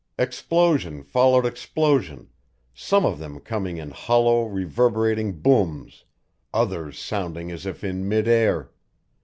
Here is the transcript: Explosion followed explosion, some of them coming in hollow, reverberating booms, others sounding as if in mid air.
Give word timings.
Explosion 0.17 1.03
followed 1.03 1.45
explosion, 1.45 2.31
some 2.73 3.05
of 3.05 3.19
them 3.19 3.39
coming 3.39 3.77
in 3.77 3.91
hollow, 3.91 4.45
reverberating 4.47 5.31
booms, 5.39 6.05
others 6.51 6.97
sounding 6.97 7.51
as 7.51 7.67
if 7.67 7.83
in 7.83 8.09
mid 8.09 8.27
air. 8.27 8.71